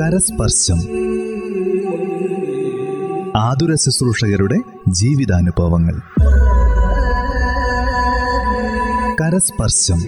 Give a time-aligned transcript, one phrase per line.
[0.00, 0.78] കരസ്പർശം.
[3.36, 6.00] ആതുര ശുശ്രൂഷകരുടെ ജീവിതാനുഭവങ്ങൾ.
[9.20, 9.98] കരസ്പർശം.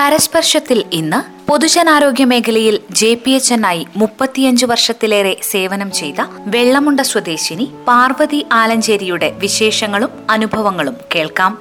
[0.00, 6.14] കരസ്പർശത്തിൽ ഇന്ന് പൊതുജനാരോഗ്യ മേഖലയിൽ ജെ പി എച്ച് എൻ ആയി മുപ്പത്തിയഞ്ച് വർഷത്തിലേറെ സേവനം ചെയ്ത
[6.46, 11.58] വെള്ളമുണ്ട സ്വദേശിനി പാർവതി ആലഞ്ചേരിയുടെ വിശേഷങ്ങളും അനുഭവങ്ങളും കേൾക്കാം.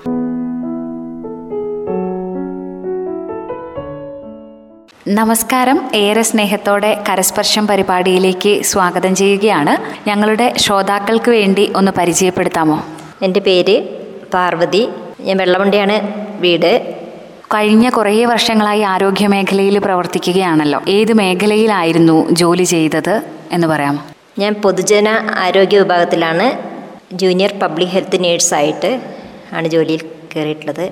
[5.07, 5.91] നമസ്കാരം.
[5.95, 10.09] ഏറെ സ്നേഹത്തോടെ കരസ്പർശം പരിപാടിയിലേക്ക് സ്വാഗതം ചെയ്യുകയാണ്.
[10.09, 12.85] ഞങ്ങളുടെ ശ്രോതാക്കൾക്ക് വേണ്ടി ഒന്ന് പരിചയപ്പെടുത്താമോ?
[13.21, 13.83] എന്റെ പേര്
[14.33, 14.87] പാർവതി.
[15.19, 16.01] ഞാൻ വെള്ളമുണ്ടയാണ്
[16.41, 17.02] വീട്.
[17.53, 20.81] കഴിഞ്ഞ കുറേ വർഷങ്ങളായി ആരോഗ്യ മേഖലയിൽ പ്രവർത്തിക്കുകയാണല്ലോ.
[20.87, 23.15] ഏത് മേഖലയിലായിരുന്നു ജോലി ചെയ്തത്
[23.51, 24.01] എന്ന് പറയാമോ?
[24.39, 26.47] ഞാൻ പൊതുജന ആരോഗ്യ വിഭാഗത്തിലാണ്.
[27.13, 28.91] ജൂനിയർ പബ്ലിക് ഹെൽത്ത് നേഴ്സായിട്ട്
[29.53, 30.91] ആണ് ജോലിയിൽ കയറിയിട്ടുള്ളത്.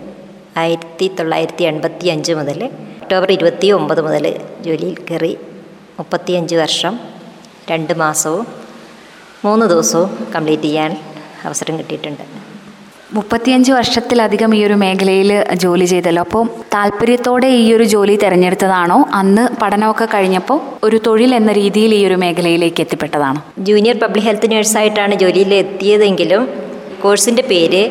[0.57, 2.69] ആയിരത്തി തൊള്ളായിരത്തി എൺപത്തി അഞ്ച് മുതൽ
[3.03, 5.37] ഒക്ടോബർ ഇരുപത്തി ഒമ്പത് മുതൽ ജോലിയിൽ കയറി
[5.99, 6.99] മുപ്പത്തിയഞ്ച് വർഷം
[7.71, 8.47] രണ്ട് മാസവും
[9.45, 10.91] മൂന്ന് ദിവസവും കംപ്ലീറ്റ് ചെയ്യാൻ
[11.45, 12.40] അവസരം കിട്ടിയിട്ടുണ്ട്.
[13.13, 16.21] മുപ്പത്തിയഞ്ച് വർഷത്തിലധികം ഈ ഒരു മേഖലയിൽ ജോലി ചെയ്തല്ലോ.
[16.23, 19.05] അപ്പോൾ താല്പര്യത്തോടെ ഈ ഒരു ജോലി തിരഞ്ഞെടുത്തതാണോ?
[19.13, 23.41] അന്ന് പഠനമൊക്കെ കഴിഞ്ഞപ്പോൾ ഒരു തൊഴിൽ എന്ന രീതിയിൽ ഈ ഒരു മേഖലയിലേക്ക് എത്തിപ്പെട്ടതാണോ?
[23.59, 26.49] ജൂനിയർ പബ്ലിക് ഹെൽത്ത് നേഴ്സായിട്ടാണ് ജോലിയിൽ എത്തിയതെങ്കിലും
[27.03, 27.81] കോഴ്സിന്റെ പേര്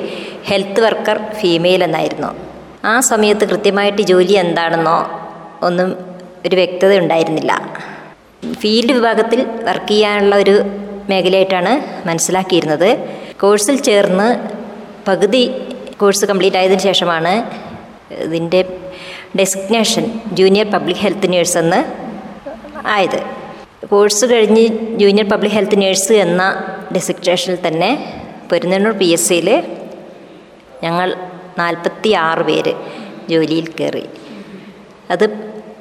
[0.44, 2.30] ഹെൽത്ത് വർക്കർ ഫീമെയിൽ എന്നായിരുന്നു.
[2.84, 4.98] ആ സമയത്ത് കൃത്യമായിട്ട് ജോലി എന്താണെന്നോ
[5.62, 5.90] ഒന്നും
[6.46, 7.52] ഒരു വ്യക്തത ഉണ്ടായിരുന്നില്ല.
[8.60, 10.56] ഫീൽഡ് വിഭാഗത്തിൽ വർക്ക് ചെയ്യാനുള്ള ഒരു
[11.10, 11.72] മേഖലയായിട്ടാണ്
[12.08, 12.90] മനസ്സിലാക്കിയിരുന്നത്.
[13.40, 14.59] കോഴ്സിൽ ചേർന്ന്
[15.08, 15.42] പകുതി
[16.00, 17.32] കോഴ്സ് കംപ്ലീറ്റ് ആയതിനു ശേഷമാണ്
[18.26, 18.60] ഇതിന്റെ
[19.38, 20.04] designation
[20.38, 21.80] junior public health nurse എന്ന്
[22.94, 23.18] ആയത്.
[23.90, 24.64] കോഴ്സ് കഴിഞ്ഞ്
[25.02, 26.42] ജൂനിയർ പബ്ലിക് ഹെൽത്ത് നേഴ്സ് എന്ന
[26.94, 27.90] ഡെസിഗ്നേഷനിൽ തന്നെ
[28.50, 29.48] പെരുന്നണ്ണൂർ പി എസ് സിയിൽ
[30.84, 31.08] ഞങ്ങൾ
[31.60, 32.72] നാൽപ്പത്തി ആറ് പേര്
[33.32, 34.04] ജോലിയിൽ കയറി.
[35.14, 35.24] അത്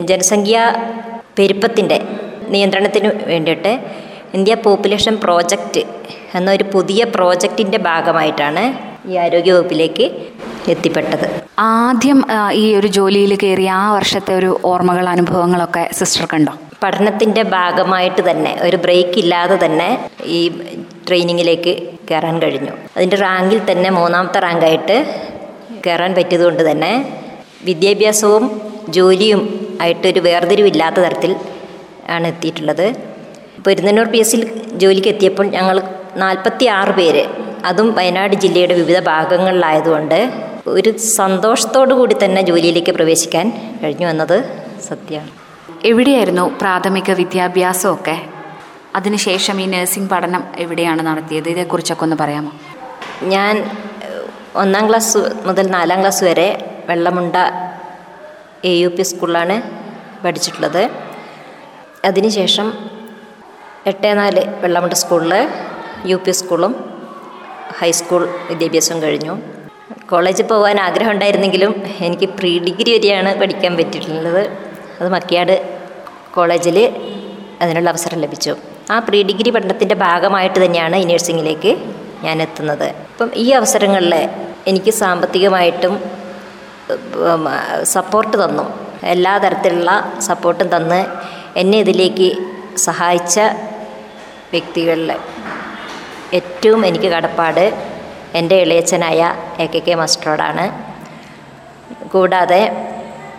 [0.10, 0.58] ജനസംഖ്യ
[1.38, 1.98] പെരുപ്പത്തിന്റെ
[2.54, 3.72] നിയന്ത്രണത്തിന് വേണ്ടിയിട്ട്
[4.38, 5.82] ഇന്ത്യ പോപ്പുലേഷൻ പ്രോജക്റ്റ്
[6.38, 8.64] എന്നൊരു പുതിയ പ്രോജക്റ്റിന്റെ ഭാഗമായിട്ടാണ്
[9.10, 10.06] ഈ ആരോഗ്യവകുപ്പിലേക്ക്
[10.74, 11.28] എത്തിപ്പെട്ടത്.
[11.60, 12.20] ആദ്യം
[12.62, 19.18] ഈ ഒരു ജോലിയിൽ കയറിയ ആ വർഷത്തെ ഒരു ഓർമ്മകൾ അനുഭവങ്ങളൊക്കെ സിസ്റ്റർക്കുണ്ടോ പഠനത്തിന്റെ ഭാഗമായിട്ട് തന്നെ ഒരു ബ്രേക്ക്
[19.22, 19.88] ഇല്ലാതെ തന്നെ
[20.38, 20.40] ഈ
[21.08, 21.74] ട്രെയിനിങ്ങിലേക്ക്
[22.10, 22.74] കയറാൻ കഴിഞ്ഞു.
[22.98, 24.98] അതിന്റെ റാങ്കിൽ തന്നെ മൂന്നാമത്തെ റാങ്കായിട്ട്
[25.86, 26.92] കയറാൻ പറ്റിയതുകൊണ്ട് തന്നെ
[27.70, 28.46] വിദ്യാഭ്യാസവും
[28.98, 29.42] ജോലിയും
[29.82, 31.36] ആയിട്ടൊരു വേർതിരിവില്ലാത്ത തരത്തിൽ
[32.16, 32.88] ആണ് എത്തിയിട്ടുള്ളത്.
[33.66, 34.44] പെരുന്നന്നൂർ പി എസ് സിയിൽ
[34.82, 35.78] ജോലിക്ക് എത്തിയപ്പോൾ ഞങ്ങൾ
[36.18, 37.26] നാൽപ്പത്തി ആറ് പേര്.
[37.66, 40.34] അതും വയനാട് ജില്ലയുടെ വിവിധ ഭാഗങ്ങളിലായതുകൊണ്ട്
[40.68, 44.44] ഒരു സന്തോഷത്തോടു കൂടി തന്നെ ജോലിയിലേക്ക് പ്രവേശിക്കാൻ കഴിഞ്ഞു എന്നത്
[44.88, 45.30] സത്യമാണ്
[45.86, 48.22] എവിടെയായിരുന്നു പ്രാഥമിക വിദ്യാഭ്യാസമൊക്കെ?
[48.96, 51.50] അതിനുശേഷം ഈ നഴ്സിംഗ് പഠനം എവിടെയാണ് നടത്തിയത്?
[51.50, 52.52] ഇതേക്കുറിച്ചൊക്കെ ഒന്ന് പറയാമോ?
[53.24, 53.72] ഞാൻ
[54.56, 57.36] ഒന്നാം ക്ലാസ് മുതൽ നാലാം ക്ലാസ് വരെ വെള്ളമുണ്ട
[58.66, 59.62] എ യു പി സ്കൂളിലാണ്
[60.24, 60.90] പഠിച്ചിട്ടുള്ളത്.
[62.06, 62.74] അതിനുശേഷം
[63.86, 65.48] എട്ട് നാല് വെള്ളമുണ്ട സ്കൂളിൽ
[66.08, 66.74] യു പി സ്കൂളും
[67.80, 69.34] ഹൈസ്കൂൾ വിദ്യാഭ്യാസവും കഴിഞ്ഞു.
[70.10, 74.44] കോളേജിൽ പോകാൻ ആഗ്രഹം ഉണ്ടായിരുന്നെങ്കിലും എനിക്ക് പ്രീ ഡിഗ്രി വരെയാണ് പഠിക്കാൻ പറ്റിയിട്ടുള്ളത്.
[75.00, 75.56] അത് മക്കിയാട്
[76.34, 76.78] കോളേജിൽ
[77.62, 78.56] അതിനുള്ള അവസരം ലഭിച്ചു.
[78.92, 81.78] ആ പ്രീ ഡിഗ്രി പഠനത്തിന്റെ ഭാഗമായിട്ട് തന്നെയാണ് ഈ നഴ്സിങ്ങിലേക്ക്
[82.24, 82.88] ഞാൻ എത്തുന്നത്.
[83.12, 84.16] അപ്പം ഈ അവസരങ്ങളിൽ
[84.68, 85.96] എനിക്ക് സാമ്പത്തികമായിട്ടും
[87.84, 88.66] സപ്പോർട്ട് തന്നു.
[89.04, 91.06] എല്ലാ തരത്തിലുള്ള സപ്പോർട്ടും തന്ന്
[91.58, 92.30] എന്നെ ഇതിലേക്ക്
[92.78, 93.40] സഹായിച്ച
[94.52, 95.12] വ്യക്തികളിൽ
[96.38, 97.66] ഏറ്റവും എനിക്ക് കടപ്പാട്
[98.36, 99.22] എന്റെ ഇളയച്ചനായ
[99.60, 100.66] എ കെ കെ മാസ്റ്ററോടാണ്
[102.10, 102.62] കൂടാതെ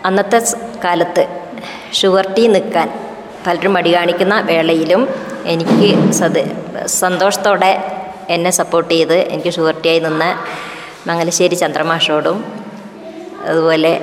[0.05, 0.39] അന്നത്തെ
[0.85, 1.23] കാലത്ത്
[1.93, 2.89] ഷുഗർ ടീ നിൽക്കാൻ
[3.45, 5.01] പലരും മടി കാണിക്കുന്ന വേളയിലും
[5.45, 6.41] എനിക്ക് സത്
[7.01, 7.71] സന്തോഷത്തോടെ
[8.29, 10.29] എന്നെ സപ്പോർട്ട് ചെയ്ത് എനിക്ക് ഷുഗർ ടീയായി നിന്ന്
[11.07, 12.37] മംഗലശ്ശേരി ചന്ദ്രമാഷോടും
[13.47, 13.93] അതുപോലെ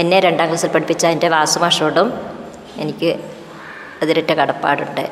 [0.00, 2.08] എന്നെ രണ്ടാം ക്ലാസ്സിൽ പഠിപ്പിച്ച എന്റെ വാസുമാഷോടും
[2.82, 3.10] എനിക്ക്
[4.02, 5.04] അതിരറ്റ കടപ്പാടുണ്ട്.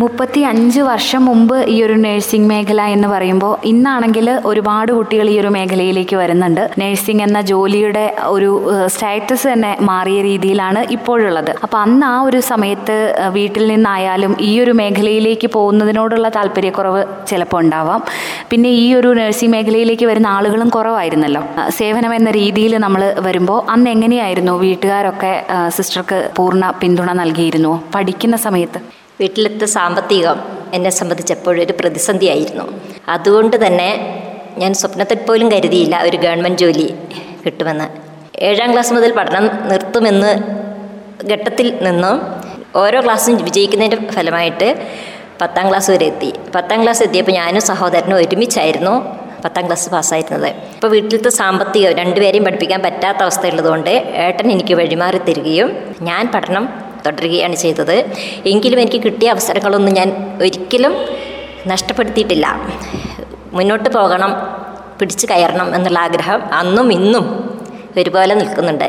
[0.00, 5.50] മുപ്പത്തി അഞ്ച് വർഷം മുമ്പ് ഈ ഒരു നഴ്സിംഗ് മേഖല എന്ന് പറയുമ്പോൾ ഇന്നാണെങ്കിൽ ഒരുപാട് കുട്ടികൾ ഈ ഒരു
[5.56, 6.62] മേഖലയിലേക്ക് വരുന്നുണ്ട്.
[6.82, 8.02] നഴ്സിംഗ് എന്ന ജോലിയുടെ
[8.34, 8.50] ഒരു
[8.94, 11.52] സ്റ്റാറ്റസ് തന്നെ മാറിയ രീതിയിലാണ് ഇപ്പോഴുള്ളത്.
[11.64, 12.96] അപ്പോൾ അന്ന് ആ ഒരു സമയത്ത്
[13.38, 18.02] വീട്ടിൽ നിന്നായാലും ഈ ഒരു മേഖലയിലേക്ക് പോകുന്നതിനോടുള്ള താല്പര്യക്കുറവ് ചിലപ്പോൾ ഉണ്ടാവാം.
[18.50, 21.44] പിന്നെ ഈ ഒരു നഴ്സിംഗ് മേഖലയിലേക്ക് വരുന്ന ആളുകളും കുറവായിരുന്നല്ലോ.
[21.78, 25.32] സേവനം എന്ന രീതിയിൽ നമ്മൾ വരുമ്പോൾ അന്ന് എങ്ങനെയായിരുന്നു വീട്ടുകാരൊക്കെ
[25.78, 28.80] സിസ്റ്റർക്ക് പൂർണ പിന്തുണ നൽകിയിരുന്നു പഠിക്കുന്ന സമയത്ത്.
[29.20, 30.38] വീട്ടിലത്തെ സാമ്പത്തികം
[30.76, 32.64] എന്നെ സംബന്ധിച്ചപ്പോഴൊരു ഒരു പ്രതിസന്ധിയായിരുന്നു.
[33.08, 33.90] അതുകൊണ്ട് തന്നെ
[34.62, 36.86] ഞാൻ സ്വപ്നത്തിൽ പോലും കരുതിയില്ല ഒരു ഗവൺമെന്റ് ജോലി
[37.44, 37.86] കിട്ടുമെന്ന്.
[38.48, 40.32] ഏഴാം ക്ലാസ് മുതൽ പഠനം നിർത്തുമെന്ന്
[41.32, 42.16] ഘട്ടത്തിൽ നിന്നും
[42.82, 44.68] ഓരോ ക്ലാസ്സും വിജയിക്കുന്നതിന്റെ ഫലമായിട്ട്
[45.40, 46.30] പത്താം ക്ലാസ് വരെ എത്തി.
[46.54, 48.94] പത്താം ക്ലാസ് എത്തിയപ്പോൾ ഞാനും സഹോദരനും ഒരുമിച്ചായിരുന്നു
[49.44, 50.48] പത്താം ക്ലാസ് പാസ്സായിരുന്നത്.
[50.76, 53.94] ഇപ്പോൾ വീട്ടിലത്തെ സാമ്പത്തികം രണ്ടുപേരെയും പഠിപ്പിക്കാൻ പറ്റാത്ത അവസ്ഥയുള്ളതുകൊണ്ട്
[54.26, 55.70] ഏട്ടൻ എനിക്ക് വഴിമാറി തരികയും
[56.08, 56.66] ഞാൻ പഠനം
[57.06, 57.96] തുടരുകയാണ് ചെയ്തത്.
[58.52, 60.08] എങ്കിലും എനിക്ക് കിട്ടിയ അവസരങ്ങളൊന്നും ഞാൻ
[60.42, 60.94] ഒരിക്കലും
[61.72, 62.46] നഷ്ടപ്പെടുത്തിയിട്ടില്ല.
[63.52, 64.32] മുന്നോട്ട് പോകണം
[65.00, 67.24] പിടിച്ചു കയറണം എന്നുള്ള ആഗ്രഹം അന്നും ഇന്നും
[67.98, 68.88] ഒരുപോലെ നിൽക്കുന്നുണ്ട്.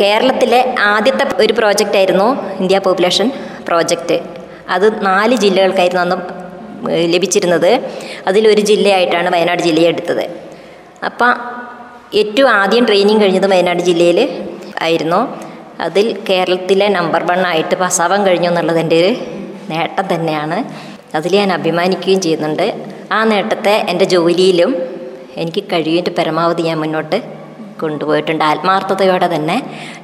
[0.00, 2.26] കേരളത്തിലെ ആദ്യത്തെ ഒരു പ്രോജക്റ്റ് ആയിരുന്നു
[2.60, 3.28] ഇന്ത്യ പോപ്പുലേഷൻ
[3.68, 4.16] പ്രോജക്റ്റ്
[4.74, 6.16] അത് നാല് ജില്ലകൾക്കായിരുന്നു അന്ന്
[7.14, 7.70] ലഭിച്ചിരുന്നത്.
[8.26, 10.24] അതിലൊരു ജില്ലയായിട്ടാണ് വയനാട് ജില്ലയെ എടുത്തത്.
[11.04, 11.32] അപ്പം
[12.20, 14.18] ഏറ്റവും ആദ്യം ട്രെയിനിങ് കഴിഞ്ഞത് വയനാട് ജില്ലയിൽ
[14.82, 15.20] ആയിരുന്നു.
[15.80, 19.10] അതിൽ കേരളത്തിലെ നമ്പർ വൺ ആയിട്ട് പാസ്സാവാൻ കഴിഞ്ഞു എന്നുള്ളത് എന്റെ ഒരു
[19.70, 20.64] നേട്ടം തന്നെയാണ്.
[21.14, 22.66] അതിൽ ഞാൻ അഭിമാനിക്കുകയും ചെയ്യുന്നുണ്ട്.
[23.12, 24.70] ആ നേട്ടത്തെ എന്റെ ജോലിയിലും
[25.36, 27.22] എനിക്ക് കഴിയുന്ന പരമാവധി ഞാൻ മുന്നോട്ട്
[27.80, 28.44] കൊണ്ടുപോയിട്ടുണ്ട്.
[28.44, 29.56] ആത്മാർത്ഥതയോടെ തന്നെ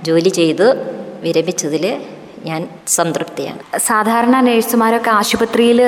[0.02, 0.74] ജോലി ചെയ്തു
[1.22, 1.84] വിരമിച്ചതിൽ
[2.44, 3.60] ഞാൻ സംതൃപ്തിയാണ്.
[3.78, 5.80] സാധാരണ നഴ്സുമാരൊക്കെ ആശുപത്രിയിൽ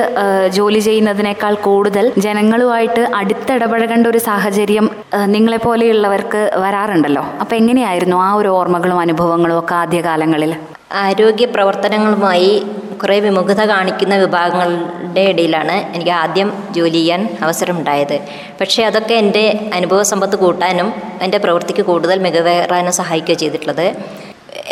[0.49, 4.89] ജോലി ചെയ്യുന്നതിനേക്കാൾ കൂടുതൽ ജനങ്ങളുമായിട്ട് അടുത്തിടപഴകേണ്ട ഒരു സാഹചര്യം
[5.35, 7.25] നിങ്ങളെ പോലെയുള്ളവർക്ക് വരാറുണ്ടല്ലോ.
[7.41, 10.55] അപ്പൊ എങ്ങനെയായിരുന്നു ആ ഒരു ഓർമ്മകളും അനുഭവങ്ങളും ഒക്കെ ആദ്യകാലങ്ങളിൽ?
[10.93, 12.53] ആരോഗ്യ പ്രവർത്തനങ്ങളുമായി
[13.03, 18.17] കുറേ വിമുഖത കാണിക്കുന്ന വിഭാഗങ്ങളുടെ ഇടയിലാണ് എനിക്ക് ആദ്യം ജോലി ചെയ്യാൻ അവസരമുണ്ടായത്.
[18.61, 19.45] പക്ഷേ അതൊക്കെ എന്റെ
[19.75, 20.89] അനുഭവ സമ്പത്ത് കൂട്ടാനും
[21.23, 23.87] എന്റെ പ്രവൃത്തിക്ക് കൂടുതൽ മികവേറാനും സഹായിക്കുകയോ ചെയ്തിട്ടുള്ളത്.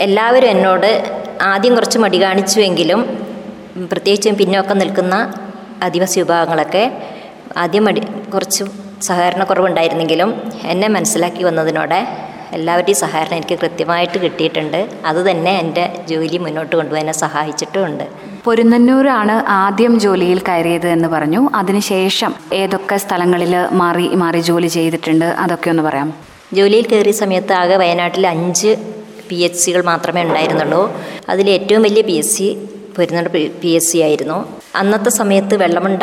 [0.06, 0.90] എല്ലാവരും എന്നോട്
[1.52, 3.00] ആദ്യം കുറച്ച് മടി കാണിച്ചുവെങ്കിലും
[3.91, 5.14] പ്രത്യേകിച്ചും പിന്നോക്കം നിൽക്കുന്ന
[5.82, 6.85] ആദിവാസി വിഭാഗങ്ങളൊക്കെ
[7.56, 8.00] ആദ്യം മടി
[8.35, 8.64] കുറച്ച്
[9.02, 10.31] സഹകരണക്കുറവുണ്ടായിരുന്നെങ്കിലും
[10.64, 12.00] എന്നെ മനസ്സിലാക്കി വന്നതിനോടെ
[12.52, 14.81] എല്ലാവരുടെയും സഹകരണം എനിക്ക് കൃത്യമായിട്ട് കിട്ടിയിട്ടുണ്ട്.
[15.06, 18.05] അത് തന്നെ എന്റെ ജോലി മുന്നോട്ട് കൊണ്ടുപോകാൻ സഹായിച്ചിട്ടുമുണ്ട്.
[18.44, 21.50] പൊരുന്നന്നൂരാണ് ആദ്യം ജോലിയിൽ കയറിയത് എന്ന് പറഞ്ഞു.
[21.55, 26.11] അതിനുശേഷം ഏതൊക്കെ സ്ഥലങ്ങളിൽ മാറി മാറി ജോലി ചെയ്തിട്ടുണ്ട് അതൊക്കെ ഒന്ന് പറയാം
[26.55, 28.73] ജോലിയിൽ കയറിയ സമയത്ത് ആകെ വയനാട്ടിൽ അഞ്ച്
[29.29, 30.82] പി എച്ച് സികൾ മാത്രമേ ഉണ്ടായിരുന്നുള്ളൂ.
[31.32, 32.49] അതിൽ ഏറ്റവും വലിയ P S C
[32.97, 33.29] Porunnoor
[33.62, 34.38] P S C ആയിരുന്നു.
[34.81, 36.03] അന്നത്തെ സമയത്ത് വെള്ളമുണ്ട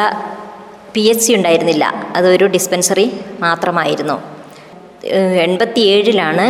[0.95, 1.85] പി എച്ച് സി ഉണ്ടായിരുന്നില്ല.
[2.17, 3.05] അതൊരു ഡിസ്പെൻസറി
[3.45, 4.17] മാത്രമായിരുന്നു.
[5.45, 6.45] എൺപത്തി ഏഴിലാണ്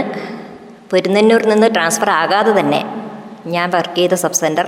[0.92, 2.82] പൊരുന്നന്നൂരിൽ നിന്ന് ട്രാൻസ്ഫർ ആകാതെ തന്നെ
[3.56, 4.68] ഞാൻ വർക്ക് ചെയ്ത sub centre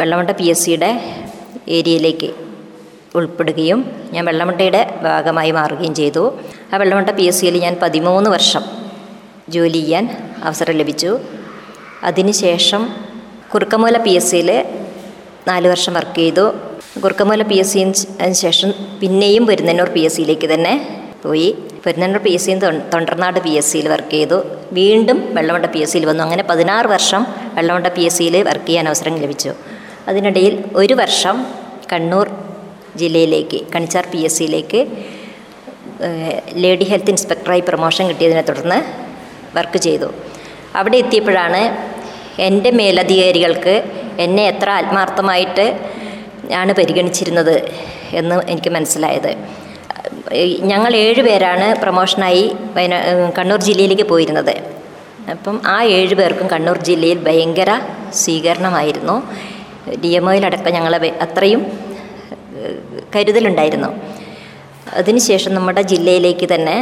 [0.00, 0.90] Vellamunda P S സിയുടെ
[1.78, 2.28] ഏരിയയിലേക്ക്
[3.18, 3.80] ഉൾപ്പെടുകയും
[4.14, 6.22] ഞാൻ വെള്ളമുട്ടയുടെ ഭാഗമായി മാറുകയും ചെയ്തു.
[6.72, 8.62] ആ വെള്ളമുണ്ട പി എസ് സിയിൽ ഞാൻ പതിമൂന്ന് വർഷം
[9.52, 10.04] ജോലി ചെയ്യാൻ
[10.48, 11.10] അവസരം ലഭിച്ചു.
[12.08, 12.82] അതിനുശേഷം
[13.52, 14.50] കുറുക്കമൂല പി എസ് സിയിൽ
[15.48, 16.44] നാല് വർഷം വർക്ക് ചെയ്തു.
[17.02, 18.70] കുറുക്കമൂല പി എസ് സിന് ശേഷം
[19.00, 20.74] പിന്നെയും പെരുന്നന്നൂർ പി എസ് സിയിലേക്ക് തന്നെ
[21.24, 21.48] പോയി.
[21.84, 22.60] പെരുന്നന്നൂർ പി എസ് സിയും
[22.92, 24.38] തൊണ്ടർനാട് പി എസ് സിയിൽ വർക്ക് ചെയ്തു.
[24.78, 26.22] വീണ്ടും വെള്ളമുണ്ട പി എസ് സിയിൽ വന്നു.
[26.26, 27.22] അങ്ങനെ പതിനാറ് വർഷം
[27.58, 29.52] വെള്ളമുണ്ട പി എസ് സിയിൽ വർക്ക് ചെയ്യാൻ അവസരം ലഭിച്ചു.
[30.10, 31.36] അതിനിടയിൽ ഒരു വർഷം
[31.92, 32.28] കണ്ണൂർ
[33.02, 34.80] ജില്ലയിലേക്ക് കണിച്ചാർ പി എസ് സിയിലേക്ക്
[36.62, 38.78] ലേഡി ഹെൽത്ത് ഇൻസ്പെക്ടറായി പ്രൊമോഷൻ കിട്ടിയതിനെ തുടർന്ന്
[39.56, 40.08] വർക്ക് ചെയ്തു.
[40.78, 41.62] അവിടെ എത്തിയപ്പോഴാണ്
[42.46, 43.74] എന്റെ മേലധികാരികൾക്ക്
[44.24, 45.66] എന്നെ എത്ര ആത്മാർത്ഥമായിട്ട്
[46.60, 47.56] ആണ് പരിഗണിച്ചിരുന്നത്
[48.20, 49.30] എന്ന് എനിക്ക് മനസ്സിലായത്.
[50.70, 52.44] ഞങ്ങൾ ഏഴ് പേരാണ് പ്രൊമോഷനായി
[52.76, 52.98] വയനാ
[53.38, 54.54] കണ്ണൂർ ജില്ലയിലേക്ക് പോയിരുന്നത്.
[55.34, 57.70] അപ്പം ആ ഏഴ് പേർക്കും കണ്ണൂർ ജില്ലയിൽ ഭയങ്കര
[58.22, 59.16] സ്വീകരണമായിരുന്നു.
[60.02, 61.62] ഡി എം ഒയിലടക്കം ഞങ്ങളെ അത്രയും
[63.14, 63.90] കരുതലുണ്ടായിരുന്നു.
[65.00, 66.76] അതിനുശേഷം നമ്മുടെ ജില്ലയിലേക്ക് തന്നെ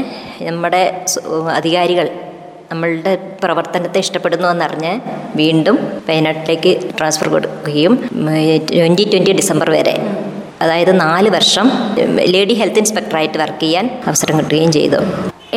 [0.48, 0.82] നമ്മുടെ
[1.58, 2.06] അധികാരികൾ
[2.72, 4.92] നമ്മളുടെ പ്രവർത്തനത്തെ ഇഷ്ടപ്പെടുന്നു എന്നറിഞ്ഞ്
[5.40, 5.76] വീണ്ടും
[6.08, 7.94] വയനാട്ടിലേക്ക് ട്രാൻസ്ഫർ കൊടുക്കുകയും
[8.76, 9.94] ട്വന്റി ട്വന്റി ഡിസംബർ വരെ
[10.64, 11.66] അതായത് നാല് വർഷം
[12.34, 14.98] ലേഡി ഹെൽത്ത് ഇൻസ്പെക്ടറായിട്ട് വർക്ക് ചെയ്യാൻ അവസരം കിട്ടുകയും ചെയ്തു.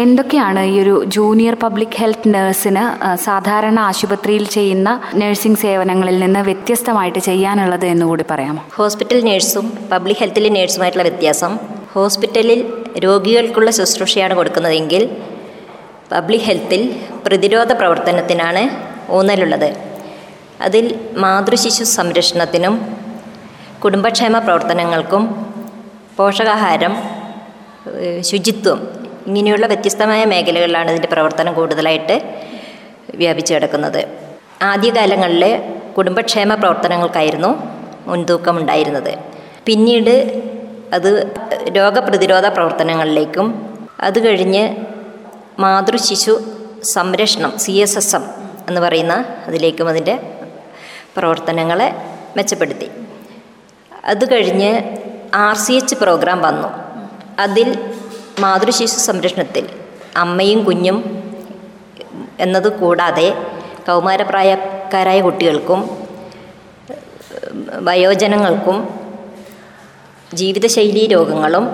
[0.03, 2.84] എന്തൊക്കെയാണ് ഈ ഒരു ജൂനിയർ പബ്ലിക് ഹെൽത്ത് നഴ്സിന്
[3.25, 4.89] സാധാരണ ആശുപത്രിയിൽ ചെയ്യുന്ന
[5.22, 8.63] നഴ്സിംഗ് സേവനങ്ങളിൽ നിന്ന് വ്യത്യസ്തമായിട്ട് ചെയ്യാനുള്ളത് എന്നുകൂടി പറയാമോ?
[8.79, 11.53] ഹോസ്പിറ്റൽ നേഴ്സും പബ്ലിക് ഹെൽത്തിലെ നേഴ്സുമായിട്ടുള്ള വ്യത്യാസം
[11.95, 12.62] ഹോസ്പിറ്റലിൽ
[13.05, 15.03] രോഗികൾക്കുള്ള ശുശ്രൂഷയാണ് കൊടുക്കുന്നതെങ്കിൽ
[16.12, 16.81] പബ്ലിക് ഹെൽത്തിൽ
[17.25, 18.63] പ്രതിരോധ പ്രവർത്തനത്തിനാണ്
[19.12, 19.69] ഊന്നലുള്ളത്.
[20.62, 20.85] അതിൽ
[21.17, 22.75] മാതൃശിശു സംരക്ഷണത്തിനും
[23.83, 25.24] കുടുംബക്ഷേമ പ്രവർത്തനങ്ങൾക്കും
[26.17, 26.93] പോഷകാഹാരം
[28.21, 28.79] ശുചിത്വം
[29.27, 32.15] ഇങ്ങനെയുള്ള വ്യത്യസ്തമായ മേഖലകളിലാണ് ഇതിന്റെ പ്രവർത്തനം കൂടുതലായിട്ട്
[33.15, 34.01] വ്യാപിച്ചു കിടക്കുന്നത്.
[34.62, 35.43] ആദ്യകാലങ്ങളിൽ
[35.97, 37.51] കുടുംബക്ഷേമ പ്രവർത്തനങ്ങൾക്കായിരുന്നു
[38.07, 39.13] മുൻതൂക്കമുണ്ടായിരുന്നത്.
[39.65, 40.15] പിന്നീട്
[40.93, 41.12] അത്
[41.77, 43.47] രോഗപ്രതിരോധ പ്രവർത്തനങ്ങളിലേക്കും
[44.00, 44.63] അത് കഴിഞ്ഞ്
[45.59, 46.41] മാതൃശിശു
[46.83, 48.24] സംരക്ഷണം സി എസ് എസ് എം
[48.67, 50.38] എന്ന് പറയുന്ന അതിലേക്കും അതിന്റെ
[51.17, 51.95] പ്രവർത്തനങ്ങളെ
[52.38, 52.91] മെച്ചപ്പെടുത്തി.
[54.05, 54.83] അത് കഴിഞ്ഞ്
[55.35, 56.67] ആർ സി എച്ച് പ്രോഗ്രാം വന്നു.
[57.39, 57.93] അതിൽ
[58.39, 59.69] മാതൃശിശു സംരക്ഷണത്തിൽ
[60.17, 60.97] അമ്മയും കുഞ്ഞും
[62.39, 63.45] എന്നത് കൂടാതെ
[63.88, 66.07] കൗമാരപ്രായക്കാരായ കുട്ടികൾക്കും
[67.74, 68.77] വയോജനങ്ങൾക്കും
[70.33, 71.67] ജീവിതശൈലീ രോഗങ്ങളും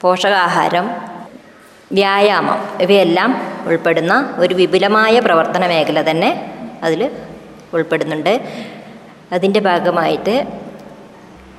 [0.00, 1.09] പോഷകാഹാരം
[1.92, 2.58] വ്യായാമം.
[2.82, 3.30] ഇവയെല്ലാം
[3.66, 6.30] ഉൾപ്പെടുന്ന ഒരു വിപുലമായ പ്രവർത്തന മേഖല തന്നെ
[6.82, 7.10] അതിൽ
[7.74, 8.34] ഉൾപ്പെടുന്നുണ്ട്.
[9.32, 10.34] അതിന്റെ ഭാഗമായിട്ട്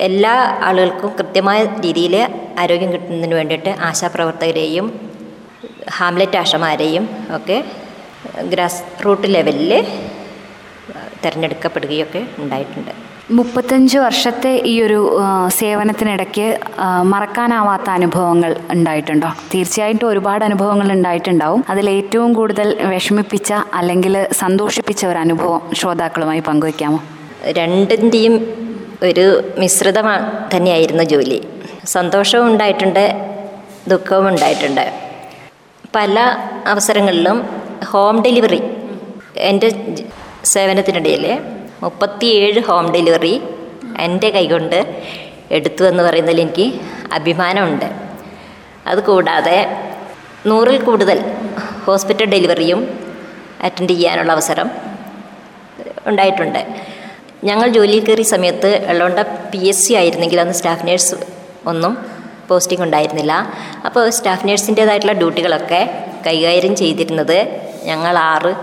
[0.08, 0.34] എല്ലാ
[0.68, 2.16] ആളുകൾക്കും കൃത്യമായ രീതിയിൽ
[2.60, 4.88] ആരോഗ്യം കിട്ടുന്നതിന് വേണ്ടിയിട്ട് ആശാപ്രവർത്തകരെയും
[5.98, 7.64] ഹാംലെറ്റ് ആശമാരെയും ഒക്കെ
[8.54, 9.72] ഗ്രാസ് റൂട്ട് ലെവലിൽ
[11.24, 13.11] തിരഞ്ഞെടുക്കപ്പെടുകയൊക്കെ ഉണ്ടായിട്ടുണ്ട്.
[13.38, 14.98] മുപ്പത്തഞ്ച് വർഷത്തെ ഈ ഒരു
[15.58, 16.48] സേവനത്തിനിടയ്ക്ക്
[17.04, 19.30] മറക്കാനാവാത്ത അനുഭവങ്ങൾ ഉണ്ടായിട്ടുണ്ടോ?
[19.54, 21.62] തീർച്ചയായിട്ടും ഒരുപാട് അനുഭവങ്ങൾ ഉണ്ടായിട്ടുണ്ടാവും.
[21.70, 27.00] അതിൽ ഏറ്റവും കൂടുതൽ വിഷമിപ്പിച്ച അല്ലെങ്കിൽ സന്തോഷിപ്പിച്ച ഒരു അനുഭവം ശ്രോതാക്കളുമായി പങ്കുവയ്ക്കാമോ?
[27.60, 28.36] രണ്ടിന്റെയും
[29.04, 29.26] ഒരു
[29.58, 31.40] മിശ്രിതമാണ് തന്നെയായിരുന്നു ജോലി.
[31.86, 33.06] സന്തോഷവും ഉണ്ടായിട്ടുണ്ട്
[33.88, 34.86] ദുഃഖവും ഉണ്ടായിട്ടുണ്ട്.
[35.96, 36.20] പല
[36.68, 37.38] അവസരങ്ങളിലും
[37.92, 38.62] ഹോം ഡെലിവറി
[39.38, 39.70] എന്റെ
[40.46, 41.26] സേവനത്തിനിടയിൽ
[41.84, 43.34] മുപ്പത്തിയേഴ് ഹോം ഡെലിവറി
[44.06, 44.80] എന്റെ കൈകൊണ്ട്
[45.58, 46.66] എടുത്തു എന്ന് പറയുന്നതിൽ എനിക്ക്
[47.18, 47.88] അഭിമാനമുണ്ട്.
[48.92, 49.58] അതുകൂടാതെ
[50.50, 51.18] നൂറിൽ കൂടുതൽ
[51.88, 52.80] ഹോസ്പിറ്റൽ ഡെലിവറിയും
[53.66, 54.68] അറ്റൻഡ് ചെയ്യാനുള്ള അവസരം
[56.10, 56.62] ഉണ്ടായിട്ടുണ്ട്.
[57.50, 59.20] ഞങ്ങൾ ജോലിയിൽ കയറിയ സമയത്ത് വെള്ളമുണ്ട
[59.52, 61.16] പി എസ് സി ആയിരുന്നെങ്കിൽ അന്ന് സ്റ്റാഫ് നേഴ്സ്
[61.72, 61.94] ഒന്നും
[62.50, 63.34] പോസ്റ്റിംഗ് ഉണ്ടായിരുന്നില്ല.
[63.88, 65.82] അപ്പോൾ സ്റ്റാഫ് നേഴ്സിന്റേതായിട്ടുള്ള ഡ്യൂട്ടികളൊക്കെ
[66.28, 67.38] കൈകാര്യം ചെയ്തിരുന്നത്
[67.84, 68.54] ഞങ്ങൾ ആറ്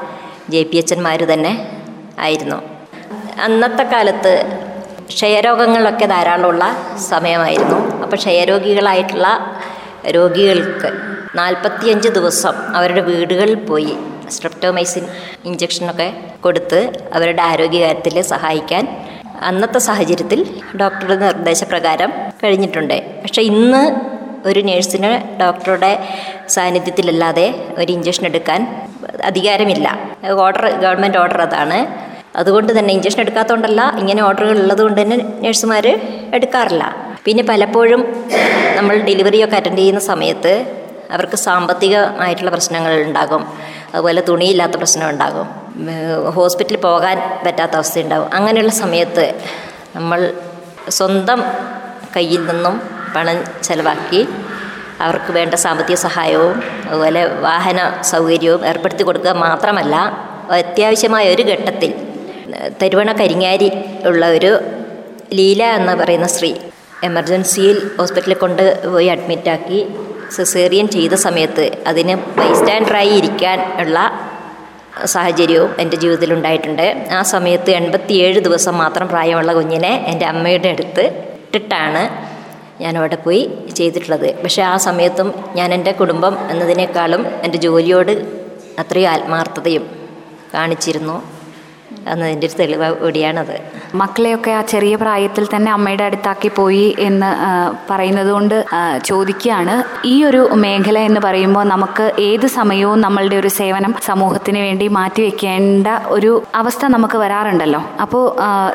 [0.54, 0.94] ജെ പി എച്ച്
[1.32, 1.54] തന്നെ
[2.18, 2.77] ആയിരുന്നു.
[3.44, 4.32] അന്നത്തെ കാലത്ത്
[5.08, 6.64] ക്ഷയരോഗങ്ങളൊക്കെ ധാരാളമുള്ള
[7.10, 8.02] സമയമായിരുന്നു.
[8.02, 9.28] അപ്പോൾ ക്ഷയരോഗികളായിട്ടുള്ള
[10.16, 10.90] രോഗികൾക്ക്
[11.36, 13.94] നാൽപ്പത്തിയഞ്ച് ദിവസം അവരുടെ വീടുകളിൽ പോയി
[14.34, 15.04] സ്ട്രെപ്റ്റോമൈസിൻ
[15.44, 16.08] ഇഞ്ചക്ഷനൊക്കെ
[16.40, 16.80] കൊടുത്ത്
[17.14, 18.84] അവരുടെ ആരോഗ്യകാര്യത്തിൽ സഹായിക്കാൻ
[19.48, 20.40] അന്നത്തെ സാഹചര്യത്തിൽ
[20.80, 22.96] ഡോക്ടറുടെ നിർദ്ദേശപ്രകാരം കഴിഞ്ഞിട്ടുണ്ട്.
[23.22, 23.82] പക്ഷേ ഇന്ന്
[24.48, 25.92] ഒരു നേഴ്സിന് ഡോക്ടറുടെ
[26.48, 27.46] സാന്നിധ്യത്തിലല്ലാതെ
[27.78, 28.60] ഒരു ഇഞ്ചക്ഷൻ എടുക്കാൻ
[29.24, 29.98] അധികാരമില്ല.
[30.44, 31.78] ഓർഡർ ഗവൺമെന്റ് ഓർഡർ അതാണ്.
[32.40, 35.86] അതുകൊണ്ട് തന്നെ ഇഞ്ചക്ഷൻ എടുക്കാത്തതുകൊണ്ടല്ല ഇങ്ങനെ ഓർഡറുകൾ ഉള്ളത് കൊണ്ട് തന്നെ നഴ്സുമാർ
[36.36, 36.84] എടുക്കാറില്ല.
[37.26, 38.02] പിന്നെ പലപ്പോഴും
[38.76, 40.52] നമ്മൾ ഡെലിവറിയൊക്കെ അറ്റൻഡ് ചെയ്യുന്ന സമയത്ത്
[41.14, 43.42] അവർക്ക് സാമ്പത്തികമായിട്ടുള്ള പ്രശ്നങ്ങൾ ഉണ്ടാകും.
[43.92, 45.46] അതുപോലെ തുണിയില്ലാത്ത പ്രശ്നം ഉണ്ടാകും.
[46.36, 48.28] ഹോസ്പിറ്റലിൽ പോകാൻ പറ്റാത്ത അവസ്ഥ ഉണ്ടാകും.
[48.34, 49.24] അങ്ങനെയുള്ള സമയത്ത്
[49.96, 50.20] നമ്മൾ
[50.98, 51.40] സ്വന്തം
[52.16, 52.74] കയ്യിൽ നിന്നും
[53.14, 54.20] പണം ചിലവാക്കി
[55.06, 56.56] അവർക്ക് വേണ്ട സാമ്പത്തിക സഹായവും
[56.88, 57.80] അതുപോലെ വാഹന
[58.12, 59.96] സൗകര്യവും ഏർപ്പെടുത്തി കൊടുക്കുക മാത്രമല്ല
[60.56, 61.90] അത്യാവശ്യമായ ഒരു ഘട്ടത്തിൽ
[62.82, 63.72] തരുവണ കരിങ്ങാരി
[64.06, 64.58] ഉള്ള ഒരു
[65.32, 66.54] ലീല എന്ന് പറയുന്ന സ്ത്രീ
[67.04, 69.86] എമർജൻസിയിൽ ഹോസ്പിറ്റലിൽ കൊണ്ട് പോയി അഡ്മിറ്റാക്കി
[70.36, 74.20] സിസേറിയൻ ചെയ്ത സമയത്ത് അതിന് ബൈസ്റ്റാൻഡറായി ഇരിക്കാൻ ഉള്ള
[75.04, 77.04] സാഹചര്യവും എന്റെ ജീവിതത്തിൽ ഉണ്ടായിട്ടുണ്ട്.
[77.10, 81.04] ആ സമയത്ത് എൺപത്തിയേഴ് ദിവസം മാത്രം പ്രായമുള്ള കുഞ്ഞിനെ എന്റെ അമ്മയുടെ അടുത്ത്
[81.46, 82.02] ഇട്ടിട്ടാണ്
[82.82, 84.42] ഞാൻ അവിടെ പോയി ചെയ്തിട്ടുള്ളത്.
[84.42, 88.12] പക്ഷേ ആ സമയത്തും ഞാൻ എന്റെ കുടുംബം എന്നതിനേക്കാളും എന്റെ ജോലിയോട്
[88.78, 89.86] അത്രയും ആത്മാർത്ഥതയും
[90.54, 91.37] കാണിച്ചിരുന്നു.
[92.12, 93.54] എന്നതിന്റെ ഒരു തെളിവ് കൂടിയാണത്.
[93.94, 97.30] മക്കളെയൊക്കെ ആ ചെറിയ പ്രായത്തിൽ തന്നെ അമ്മയുടെ അടുത്താക്കി പോയി എന്ന്
[97.90, 98.56] പറയുന്നത് കൊണ്ട്
[99.04, 99.74] ചോദിക്കുകയാണ്.
[100.06, 106.32] ഈ ഒരു മേഖല എന്ന് പറയുമ്പോൾ നമുക്ക് ഏത് സമയവും നമ്മളുടെ ഒരു സേവനം സമൂഹത്തിന് വേണ്ടി മാറ്റിവെക്കേണ്ട ഒരു
[106.54, 107.82] അവസ്ഥ നമുക്ക് വരാറുണ്ടല്ലോ.
[108.02, 108.24] അപ്പോൾ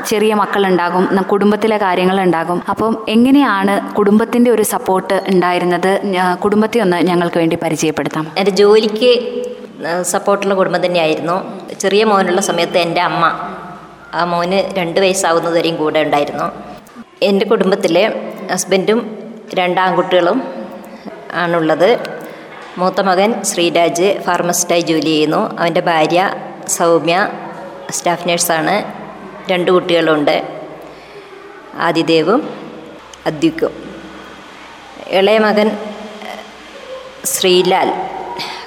[0.09, 5.91] ചെറിയ മക്കളുണ്ടാകും കുടുംബത്തിലെ കാര്യങ്ങൾ ഉണ്ടാകും അപ്പം എങ്ങനെയാണ് കുടുംബത്തിന്റെ ഒരു സപ്പോർട്ട് ഉണ്ടായിരുന്നത്?
[6.43, 8.27] കുടുംബത്തെ ഒന്ന് ഞങ്ങൾക്ക് വേണ്ടി പരിചയപ്പെടുത്താം.
[8.37, 9.11] എന്റെ ജോലിക്ക്
[10.01, 11.61] സപ്പോർട്ടുള്ള കുടുംബം തന്നെയായിരുന്നു.
[11.73, 13.39] ചെറിയ മോനുള്ള സമയത്ത് എന്റെ അമ്മ
[14.13, 16.51] ആ മോന് രണ്ട് വയസ്സാവുന്നതുവരെയും കൂടെ ഉണ്ടായിരുന്നു.
[17.21, 18.13] എന്റെ കുടുംബത്തിൽ
[18.51, 19.17] ഹസ്ബൻഡും
[19.53, 20.43] രണ്ടാൺകുട്ടികളും
[21.33, 21.99] ആണുള്ളത്.
[22.77, 25.59] മൂത്ത മകൻ ശ്രീരാജ് ഫാർമസിസ്റ്റായി ജോലി ചെയ്യുന്നു.
[25.59, 26.35] അവന്റെ ഭാര്യ
[26.67, 27.29] സൗമ്യ
[27.91, 29.03] സ്റ്റാഫ് നേഴ്സാണ്.
[29.51, 30.59] രണ്ട് കുട്ടികളുണ്ട്
[31.75, 32.49] ആദിദേവും
[33.25, 33.69] അദ്വിക്കും.
[35.07, 35.77] ഇളയ മകൻ
[37.25, 38.12] ശ്രീലാൽ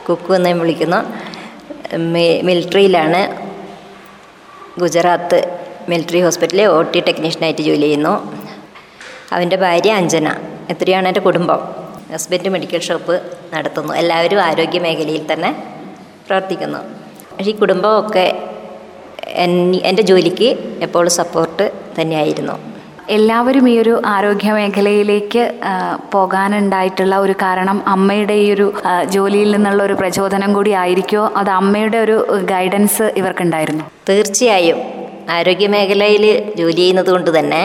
[0.09, 0.97] കുക്കു എന്ന് വിളിക്കുന്നു.
[2.43, 3.51] മിലിറ്ററിയിലാണ്
[4.81, 5.59] ഗുജറാത്ത്
[5.89, 8.37] മിലിറ്ററി ഹോസ്പിറ്റലിൽ ഒ ടി ടെക്നീഷ്യനായിട്ട് ജോലി ചെയ്യുന്നു.
[9.33, 10.37] അവന്റെ ഭാര്യ അഞ്ജന.
[10.71, 11.59] എത്രയാണ് എന്റെ കുടുംബം?
[12.13, 13.23] ഹസ്ബൻഡ് മെഡിക്കൽ ഷോപ്പ്
[13.55, 13.95] നടത്തുന്നു.
[13.95, 15.65] എല്ലാവരും ആരോഗ്യ മേഖലയിൽ തന്നെ
[16.27, 16.79] പ്രവർത്തിക്കുന്നു.
[17.37, 18.49] പക്ഷേ ഈ കുടുംബമൊക്കെ
[19.25, 22.76] എൻ- എന്റെ ജോലിക്ക് എപ്പോഴും സപ്പോർട്ട് തന്നെയായിരുന്നു.
[23.15, 25.43] എല്ലാവരും ഈ ഒരു ആരോഗ്യ മേഖലയിലേക്ക്
[26.13, 28.67] പോകാനുണ്ടായിട്ടുള്ള ഒരു കാരണം അമ്മയുടെ ഈ ഒരു
[29.15, 32.17] ജോലിയിൽ നിന്നുള്ള ഒരു പ്രചോദനം കൂടി ആയിരിക്കുമോ അത് അമ്മയുടെ ഒരു
[32.53, 33.85] ഗൈഡൻസ് ഇവർക്കുണ്ടായിരുന്നു.
[34.09, 34.79] തീർച്ചയായും.
[35.31, 36.25] ആരോഗ്യ മേഖലയിൽ
[36.59, 37.63] ജോലി ചെയ്യുന്നത് കൊണ്ട് തന്നെ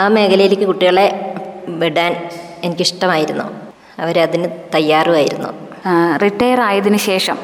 [0.00, 1.06] ആ മേഖലയിലേക്ക് കുട്ടികളെ
[1.68, 2.12] വിടാൻ
[2.64, 3.46] എനിക്കിഷ്ടമായിരുന്നു.
[3.98, 5.50] അവരതിന് തയ്യാറുമായിരുന്നു.
[6.22, 7.38] റിട്ടയർ ആയതിനു ശേഷം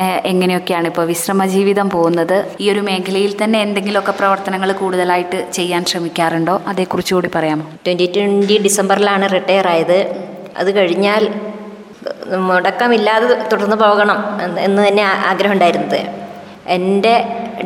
[0.00, 2.56] എങ്ങനെയൊക്കെയാണ് ഇപ്പോൾ വിശ്രമ ജീവിതം പോകുന്നത്?
[2.60, 6.62] ഈ ഒരു മേഖലയിൽ തന്നെ എന്തെങ്കിലുമൊക്കെ പ്രവർത്തനങ്ങൾ കൂടുതലായിട്ട് ചെയ്യാൻ ശ്രമിക്കാറുണ്ടോ?
[6.66, 7.64] അതേക്കുറിച്ച് കൂടി പറയാമോ?
[7.86, 9.98] ട്വന്റി ട്വന്റി ഡിസംബറിലാണ് റിട്ടയർ ആയത്.
[10.56, 11.28] അത് കഴിഞ്ഞാൽ
[12.36, 16.00] മുടക്കമില്ലാതെ തുടർന്ന് പോകണം എന്ന് തന്നെ ആഗ്രഹം ഉണ്ടായിരുന്നത്.
[16.66, 17.14] എന്റെ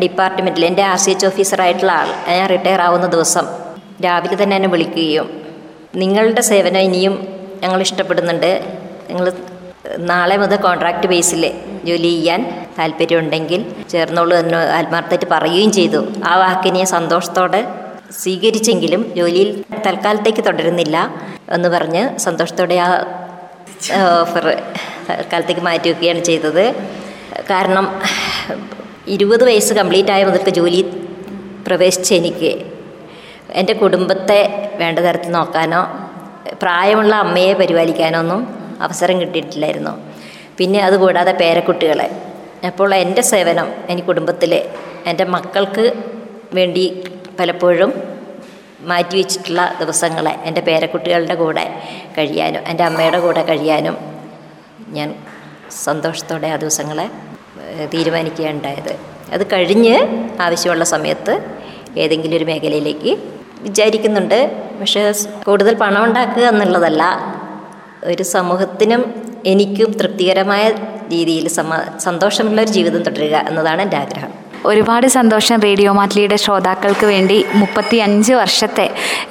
[0.03, 3.47] ഡിപ്പാർട്ട്മെന്റിൽ എന്റെ ആർ സി എച്ച് ഓഫീസറായിട്ടുള്ള ആൾ ഞാൻ റിട്ടയർ ആവുന്ന ദിവസം
[4.05, 5.31] രാവിലെ തന്നെ എന്നെ വിളിക്കുകയും
[5.95, 7.29] നിങ്ങളുടെ സേവനം ഇനിയും
[7.63, 8.65] ഞങ്ങൾ ഇഷ്ടപ്പെടുന്നുണ്ട്.
[9.09, 9.33] നിങ്ങൾ
[10.11, 11.43] നാളെ മുതൽ കോൺട്രാക്ട് ബേസിൽ
[11.89, 12.41] ജോലി ചെയ്യാൻ
[12.79, 13.61] താല്പര്യമുണ്ടെങ്കിൽ
[13.93, 16.01] ചേർന്നോളൂ എന്ന് ആത്മാർത്ഥമായിട്ട് പറയുകയും ചെയ്തു.
[16.31, 17.61] ആ വാക്കിനെ സന്തോഷത്തോടെ
[18.21, 19.51] സ്വീകരിച്ചെങ്കിലും ജോലിയിൽ
[19.87, 20.97] തൽക്കാലത്തേക്ക് തുടരുന്നില്ല
[21.57, 22.89] എന്ന് പറഞ്ഞ് സന്തോഷത്തോടെ ആ
[24.23, 24.45] ഓഫർ
[25.09, 26.65] തൽക്കാലത്തേക്ക് മാറ്റി വയ്ക്കുകയാണ് ചെയ്തത്.
[27.51, 27.87] കാരണം
[29.15, 30.81] ഇരുപത് വയസ്സ് കംപ്ലീറ്റ് ആയ മുതൽക്ക് ജോലി
[31.67, 32.53] പ്രവേശിച്ച എനിക്ക്
[33.61, 34.41] എന്റെ കുടുംബത്തെ
[34.81, 35.83] വേണ്ട തരത്തിൽ നോക്കാനോ
[36.63, 38.41] പ്രായമുള്ള അമ്മയെ പരിപാലിക്കാനോ ഒന്നും
[38.81, 39.91] അവസരം കിട്ടിയിട്ടില്ലായിരുന്നു.
[40.59, 42.11] പിന്നെ അതുകൂടാതെ പേരക്കുട്ടികളെ.
[42.67, 44.71] അപ്പോൾ എന്റെ സേവനം എനിക്ക് കുടുംബത്തിലെ
[45.07, 45.93] എന്റെ മക്കൾക്ക്
[46.55, 47.05] വേണ്ടി
[47.41, 47.93] പലപ്പോഴും
[48.81, 51.81] മാറ്റിവെച്ചിട്ടുള്ള ദിവസങ്ങളെ എന്റെ പേരക്കുട്ടികളുടെ കൂടെ
[52.19, 53.97] കഴിയാനും എന്റെ അമ്മയുടെ കൂടെ കഴിയാനും
[54.89, 55.15] ഞാൻ
[55.85, 57.11] സന്തോഷത്തോടെ ആ ദിവസങ്ങളെ
[57.95, 58.99] തീരുമാനിക്കുകയുണ്ടായത്.
[59.33, 59.97] അത് കഴിഞ്ഞ്
[60.41, 61.57] ആവശ്യമുള്ള സമയത്ത്
[61.97, 63.19] ഏതെങ്കിലും ഒരു മേഖലയിലേക്ക്
[63.61, 64.63] വിചാരിക്കുന്നുണ്ട്.
[64.81, 65.15] പക്ഷേ
[65.47, 67.36] കൂടുതൽ പണം ഉണ്ടാക്കുക എന്നുള്ളതല്ല
[68.05, 69.15] ഒരു സമൂഹത്തിനും
[69.47, 70.71] എനിക്കും തൃപ്തികരമായ
[71.09, 74.46] രീതിയിൽ സമ സന്തോഷമുള്ള ഒരു ജീവിതം തുടരുക എന്നതാണ് എന്റെ ആഗ്രഹം.
[74.71, 78.87] ഒരുപാട് സന്തോഷം റേഡിയോ മാറ്റ്ലിയുടെ ശ്രോതാക്കൾക്ക് വേണ്ടി മുപ്പത്തി അഞ്ച് വർഷത്തെ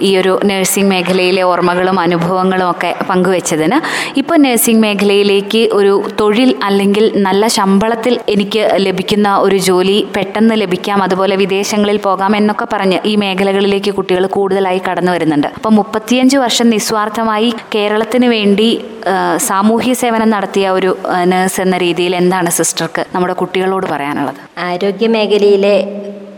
[0.08, 3.78] ഈ ഒരു നഴ്സിംഗ് മേഖലയിലെ ഓർമ്മകളും അനുഭവങ്ങളും ഒക്കെ പങ്കുവെച്ചതിന്
[4.22, 11.36] ഇപ്പോൾ നഴ്സിംഗ് മേഖലയിലേക്ക് ഒരു തൊഴിൽ അല്ലെങ്കിൽ നല്ല ശമ്പളത്തിൽ എനിക്ക് ലഭിക്കുന്ന ഒരു ജോലി പെട്ടെന്ന് ലഭിക്കാം അതുപോലെ
[11.44, 15.50] വിദേശങ്ങളിൽ പോകാം എന്നൊക്കെ പറഞ്ഞ് ഈ മേഖലകളിലേക്ക് കുട്ടികൾ കൂടുതലായി കടന്നു വരുന്നുണ്ട്.
[15.58, 18.70] അപ്പോൾ മുപ്പത്തിയഞ്ച് വർഷം നിസ്വാർത്ഥമായി കേരളത്തിന് വേണ്ടി
[19.48, 20.92] സാമൂഹ്യ സേവനം നടത്തിയ ഒരു
[21.32, 24.40] നേഴ്സ് എന്ന രീതിയിൽ എന്താണ് സിസ്റ്റർക്ക് നമ്മുടെ കുട്ടികളോട് പറയാനുള്ളത്?
[24.68, 25.76] ആരോഗ്യ മേഖലയിലെ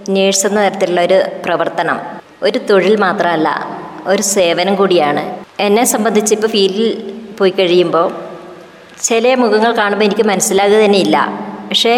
[0.09, 1.97] നേഴ്സ് എന്ന തരത്തിലുള്ള ഒരു പ്രവർത്തനം.
[2.43, 3.47] ഒരു തൊഴിൽ മാത്രമല്ല
[4.11, 5.23] ഒരു സേവനം കൂടിയാണ്.
[5.59, 6.87] എന്നെ സംബന്ധിച്ച് ഇപ്പോൾ ഫീൽഡിൽ
[7.39, 8.07] പോയി കഴിയുമ്പോൾ
[9.03, 11.17] ചില മുഖങ്ങൾ കാണുമ്പോൾ എനിക്ക് മനസ്സിലാകുക തന്നെ ഇല്ല.
[11.69, 11.95] പക്ഷേ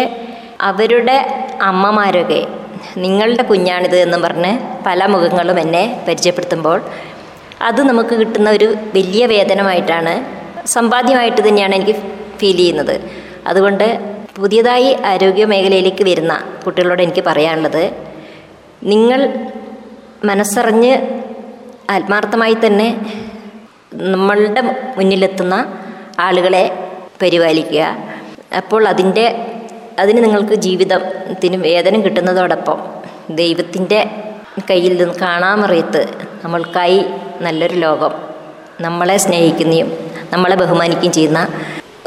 [0.70, 1.16] അവരുടെ
[1.62, 2.40] അമ്മമാരൊക്കെ
[3.04, 4.52] നിങ്ങളുടെ കുഞ്ഞാണിത് എന്ന് പറഞ്ഞ്
[4.86, 6.78] പല മുഖങ്ങളും എന്നെ പരിചയപ്പെടുത്തുമ്പോൾ
[7.68, 10.14] അത് നമുക്ക് കിട്ടുന്ന ഒരു വലിയ വേതനമായിട്ടാണ്
[10.66, 11.96] സമ്പാദ്യമായിട്ട് തന്നെയാണ് എനിക്ക്
[12.40, 12.96] ഫീൽ ചെയ്യുന്നത്.
[13.46, 13.86] അതുകൊണ്ട്
[14.36, 17.92] പുതിയതായി ആരോഗ്യ മേഖലയിലേക്ക് വരുന്ന കുട്ടികളോട് എനിക്ക് പറയാനുള്ളത്
[18.82, 19.48] നിങ്ങൾ
[20.24, 20.92] മനസ്സറിഞ്ഞ്
[21.90, 22.88] ആത്മാർത്ഥമായി തന്നെ
[23.92, 24.60] നമ്മളുടെ
[24.96, 25.74] മുന്നിലെത്തുന്ന
[26.18, 26.88] ആളുകളെ
[27.22, 27.96] പരിപാലിക്കുക.
[28.56, 29.46] അപ്പോൾ അതിന്റെ
[29.98, 32.78] അതിന് നിങ്ങൾക്ക് ജീവിതത്തിന് വേദനം കിട്ടുന്നതോടൊപ്പം
[33.30, 34.10] ദൈവത്തിന്റെ
[34.70, 36.08] കയ്യിൽ നിന്ന് കാണാമറിയത്ത്
[36.44, 37.04] നമ്മൾക്കായി
[37.40, 38.12] നല്ലൊരു ലോകം
[38.80, 39.92] നമ്മളെ സ്നേഹിക്കുന്നതും
[40.32, 41.48] നമ്മളെ ബഹുമാനിക്കുകയും ചെയ്യുന്ന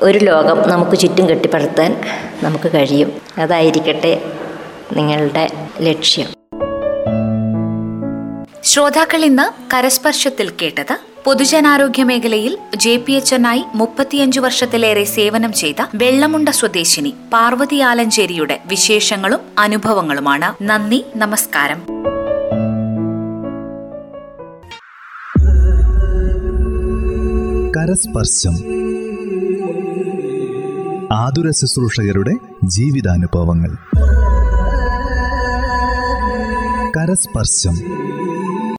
[0.04, 2.02] ഒരു ലോകം നമുക്ക് ചുറ്റും കെട്ടിപ്പടുത്താൻ
[2.44, 3.12] നമുക്ക് കഴിയും.
[3.38, 4.32] അതായിരിക്കട്ടെ
[4.94, 5.50] നിങ്ങളുടെ
[5.82, 6.28] ലക്ഷ്യം.
[8.64, 15.86] ശ്രോതാക്കൾ ഇന്ന് കരസ്പർശത്തിൽ കേട്ടത് പൊതുജനാരോഗ്യ മേഖലയിൽ J P H N I മുപ്പത്തിയഞ്ചു വർഷത്തിലേറെ സേവനം ചെയ്ത
[15.96, 20.64] വെള്ളമുണ്ട സ്വദേശിനി പാർവതി ആലഞ്ചേരിയുടെ വിശേഷങ്ങളും അനുഭവങ്ങളുമാണ്.
[20.64, 21.82] നന്ദി നമസ്കാരം.
[27.70, 28.83] കരസ്പർശം.
[31.14, 32.32] ആതുര ശുശ്രൂഷകരുടെ
[32.64, 33.76] ജീവിതാനുഭവങ്ങൾ.
[36.98, 38.03] കരസ്പർശം.